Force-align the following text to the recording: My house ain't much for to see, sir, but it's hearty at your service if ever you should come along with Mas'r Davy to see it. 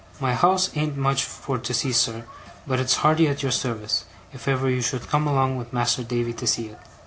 My 0.19 0.33
house 0.33 0.71
ain't 0.75 0.97
much 0.97 1.23
for 1.25 1.59
to 1.59 1.73
see, 1.75 1.91
sir, 1.93 2.25
but 2.65 2.79
it's 2.79 2.95
hearty 3.05 3.27
at 3.27 3.43
your 3.43 3.51
service 3.51 4.05
if 4.33 4.47
ever 4.47 4.67
you 4.67 4.81
should 4.81 5.07
come 5.11 5.27
along 5.27 5.57
with 5.57 5.73
Mas'r 5.73 6.01
Davy 6.03 6.33
to 6.33 6.47
see 6.47 6.69
it. 6.69 6.79